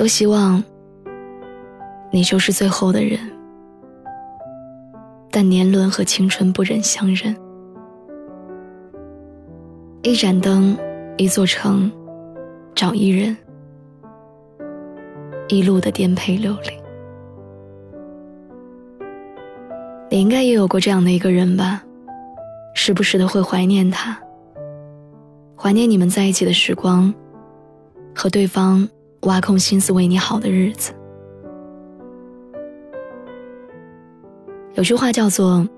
[0.00, 0.64] 多希望
[2.10, 3.20] 你就是最后的人，
[5.30, 7.36] 但年轮和青春不忍相认。
[10.00, 10.74] 一盏灯，
[11.18, 11.92] 一座城，
[12.74, 13.36] 找一人，
[15.48, 16.70] 一路的颠沛流离。
[20.10, 21.84] 你应该也有过这样的一个人吧？
[22.74, 24.18] 时不时的会怀念他，
[25.54, 27.12] 怀念你们在一起的时光，
[28.14, 28.88] 和对方。
[29.22, 30.92] 挖空心思为你好的日子，
[34.74, 35.68] 有句话叫做：“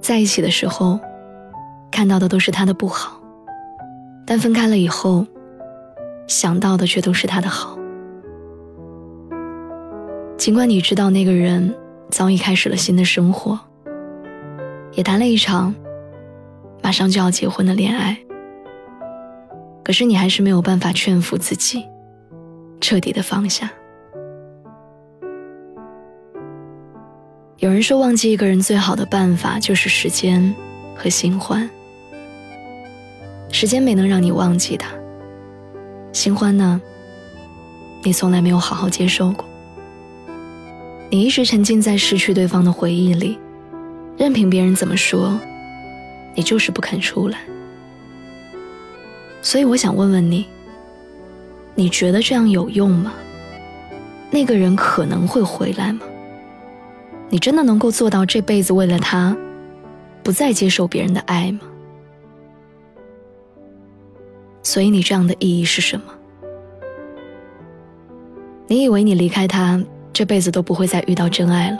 [0.00, 0.98] 在一起的时候，
[1.90, 3.20] 看到的都是他的不好，
[4.26, 5.26] 但分开了以后，
[6.26, 7.78] 想到的却都是他的好。”
[10.38, 11.74] 尽管你知道那个人
[12.10, 13.60] 早已开始了新的生活，
[14.92, 15.74] 也谈了一场
[16.82, 18.16] 马上就要结婚的恋爱，
[19.84, 21.84] 可是你还是没有办法劝服自己。
[22.88, 23.70] 彻底的放下。
[27.58, 30.54] 有人说，忘记一个人最好的办法就是时间
[30.96, 31.68] 和新欢。
[33.52, 34.88] 时间没能让你忘记他，
[36.14, 36.80] 新欢呢？
[38.02, 39.44] 你从来没有好好接受过。
[41.10, 43.38] 你一直沉浸在失去对方的回忆里，
[44.16, 45.38] 任凭别人怎么说，
[46.34, 47.38] 你就是不肯出来。
[49.42, 50.46] 所以我想问问你。
[51.78, 53.12] 你觉得这样有用吗？
[54.32, 56.00] 那个人可能会回来吗？
[57.28, 59.36] 你真的能够做到这辈子为了他，
[60.24, 61.60] 不再接受别人的爱吗？
[64.60, 66.12] 所以你这样的意义是什么？
[68.66, 69.80] 你以为你离开他，
[70.12, 71.78] 这辈子都不会再遇到真爱了，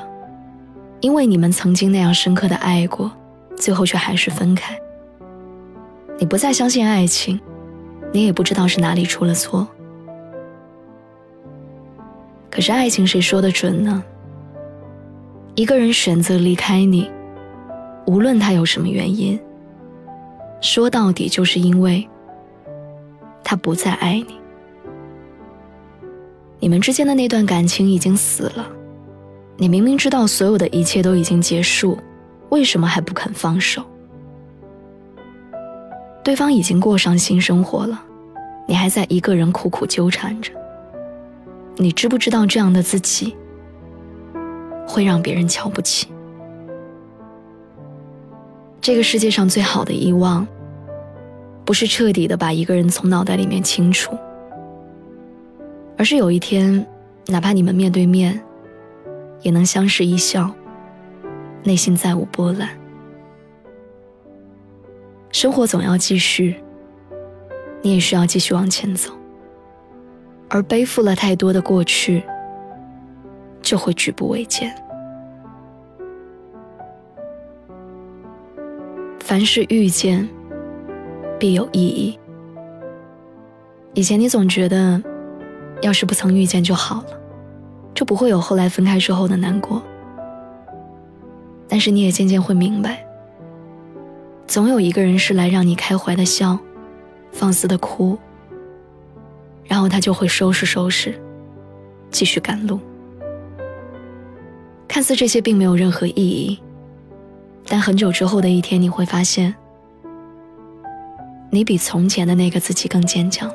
[1.01, 3.11] 因为你们曾经那样深刻的爱过，
[3.57, 4.79] 最后却还是分开。
[6.21, 7.41] 你不再相信爱情，
[8.13, 9.67] 你也不知道是哪里出了错。
[12.59, 14.03] 可是爱情谁说的准呢？
[15.55, 17.09] 一个人选择离开你，
[18.05, 19.39] 无论他有什么原因，
[20.61, 22.05] 说到底就是因为
[23.45, 24.37] 他不再爱你。
[26.59, 28.67] 你们之间的那段感情已经死了，
[29.57, 31.97] 你明明知道所有的一切都已经结束，
[32.49, 33.85] 为什么还不肯放手？
[36.25, 38.03] 对方已经过上新生活了，
[38.67, 40.51] 你还在一个人苦苦纠缠着。
[41.81, 43.37] 你知不知道这样的自己
[44.87, 46.09] 会让别人瞧不起？
[48.81, 50.47] 这个世界上最好的遗忘，
[51.65, 54.17] 不是彻底的把一个人从脑袋里面清除，
[55.97, 56.85] 而是有一天，
[57.27, 58.41] 哪怕你们面对面，
[59.43, 60.51] 也能相视一笑，
[61.63, 62.69] 内心再无波澜。
[65.31, 66.57] 生活总要继续，
[67.83, 69.13] 你也需要继续往前走。
[70.49, 72.23] 而背负了太多的过去，
[73.61, 74.75] 就会举步维艰。
[79.21, 80.27] 凡是遇见，
[81.39, 82.19] 必有意义。
[83.93, 85.03] 以前你总觉得，
[85.83, 87.21] 要是不曾遇见就好了，
[87.95, 89.83] 就不会有后来分开之后的难过。
[91.69, 93.05] 但是你也渐渐会明白，
[94.47, 96.59] 总有一个人是来让你开怀的笑，
[97.31, 98.19] 放肆的哭。
[99.69, 101.15] 然后他就会收拾收拾，
[102.11, 102.81] 继续赶路。
[104.89, 106.59] 看似这些并没有任何意义，
[107.67, 109.55] 但很久之后的一天，你会发现，
[111.51, 113.49] 你比从前的那个自己更坚强。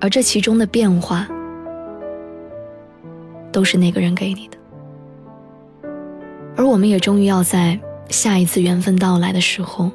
[0.00, 1.26] 而这其中的变化，
[3.50, 4.56] 都是那个人给你的。
[6.56, 7.76] 而我们也终于要在
[8.08, 9.90] 下一次缘分到来的时候，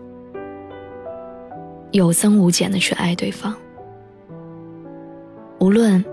[1.91, 3.55] 有增无减的去爱对方。
[5.59, 6.03] 无论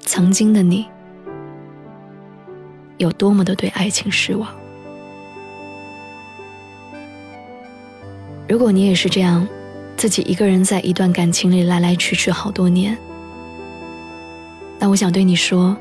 [0.00, 0.86] 曾经的你
[2.98, 4.48] 有多么的对爱情失望，
[8.48, 9.46] 如果你也是这样，
[9.96, 12.96] 自己一个人在一段感情里来来去去好多年，
[14.78, 15.76] 那我想对你说，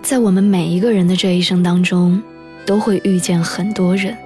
[0.00, 2.22] 在我们每一个人的这一生当中，
[2.64, 4.16] 都会遇见很多人，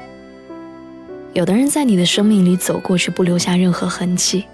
[1.33, 4.45] 有的人在你的生命里走过，却不留下任何痕迹；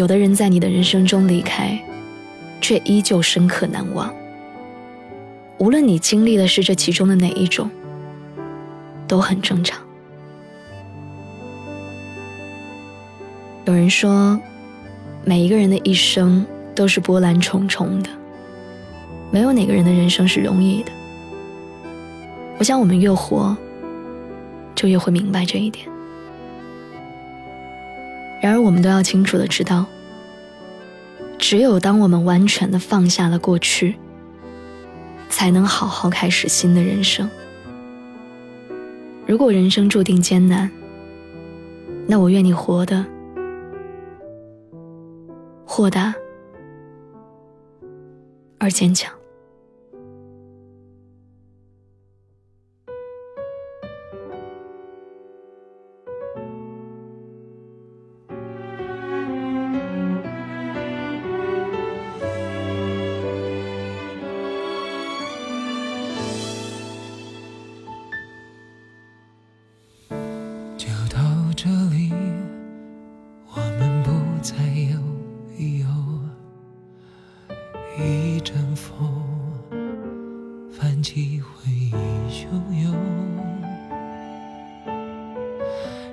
[0.00, 1.78] 有的人在你的人生中离开，
[2.58, 4.10] 却依旧深刻难忘。
[5.58, 7.68] 无论你经历的是这其中的哪一种，
[9.06, 9.78] 都很正常。
[13.66, 14.40] 有人说，
[15.22, 18.08] 每一个人的一生都是波澜重重的，
[19.30, 20.90] 没有哪个人的人生是容易的。
[22.56, 23.54] 我想，我们越活。
[24.74, 25.86] 就越会明白这一点。
[28.40, 29.84] 然而，我们都要清楚的知道，
[31.36, 33.96] 只有当我们完全的放下了过去，
[35.28, 37.28] 才能好好开始新的人生。
[39.26, 40.70] 如果人生注定艰难，
[42.06, 43.04] 那我愿你活的
[45.66, 46.14] 豁达
[48.58, 49.19] 而坚强。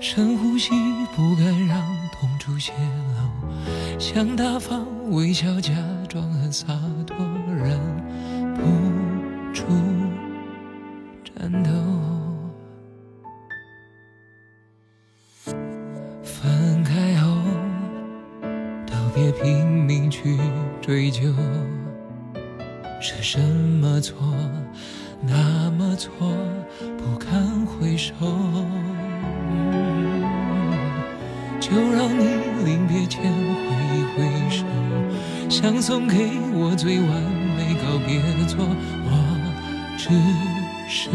[0.09, 0.71] 深呼吸，
[1.13, 5.73] 不敢让痛处泄露，想大方微笑，假
[6.07, 6.67] 装很洒
[7.05, 7.13] 脱，
[7.53, 7.77] 忍
[8.55, 8.61] 不
[9.53, 9.65] 住
[11.25, 11.69] 颤抖。
[16.23, 17.35] 分开后，
[18.85, 20.39] 都别拼命去
[20.81, 21.33] 追究。
[23.01, 24.15] 是什么错，
[25.21, 26.33] 那么错，
[26.97, 28.15] 不堪回首。
[31.59, 32.23] 就让你
[32.65, 33.27] 临别前挥
[33.93, 34.15] 一挥
[34.49, 34.63] 手，
[35.49, 37.09] 想送给我最完
[37.57, 38.65] 美告别作，
[39.05, 39.11] 我
[39.97, 40.09] 只
[40.89, 41.09] 是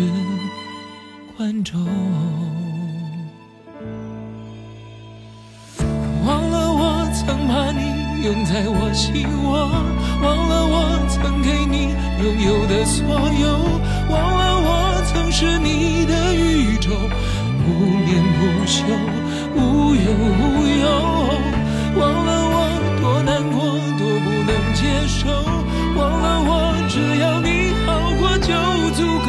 [1.36, 1.80] 观众。
[6.26, 7.80] 忘了我曾把你
[8.24, 9.68] 拥在我心窝，
[10.22, 11.92] 忘了我曾给你。
[12.22, 13.48] 拥有的所有，
[14.08, 16.90] 忘了我曾是你的宇宙，
[17.64, 18.84] 不眠不休，
[19.54, 20.04] 无忧
[20.38, 20.42] 无
[20.82, 20.84] 忧。
[21.94, 22.56] 忘了我
[23.00, 23.56] 多难过，
[23.98, 25.20] 多不能接受，
[25.96, 26.50] 忘了我
[26.88, 27.46] 只要你
[27.84, 27.88] 好
[28.18, 28.50] 过就
[28.96, 29.28] 足够。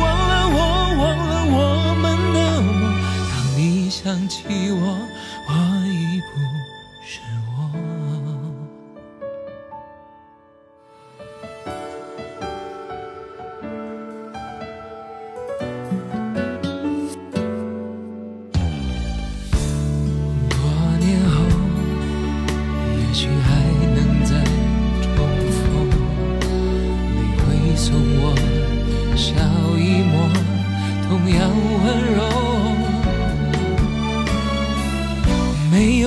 [0.00, 0.58] 忘了我，
[1.00, 1.58] 忘了我
[2.02, 2.82] 们的梦，
[3.30, 3.58] 当你
[3.90, 5.13] 想起我，我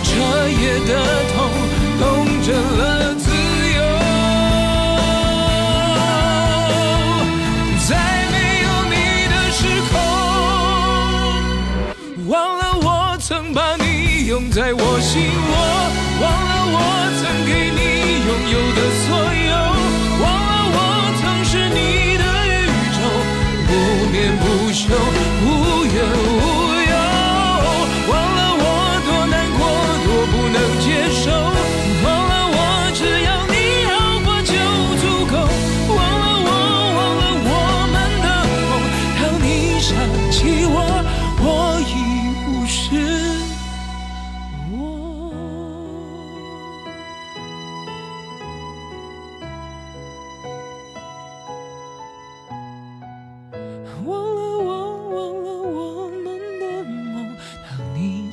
[0.00, 0.10] 彻
[0.48, 0.90] 夜的
[1.32, 1.36] 痛，
[1.98, 2.02] 痛
[2.42, 3.24] 着了自
[3.74, 3.78] 由。
[7.88, 7.90] 在
[8.30, 8.94] 没有你
[9.32, 9.58] 的时
[9.90, 9.94] 空，
[12.28, 12.86] 忘了我
[13.20, 15.52] 曾把你拥在我心窝，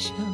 [0.03, 0.32] 想。